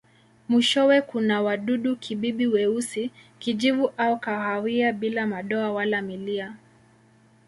Mwishowe 0.49 1.01
kuna 1.01 1.41
wadudu-kibibi 1.41 2.47
weusi, 2.47 3.11
kijivu 3.39 3.93
au 3.97 4.19
kahawia 4.19 4.93
bila 4.93 5.27
madoa 5.27 5.71
wala 5.71 6.01
milia. 6.01 6.55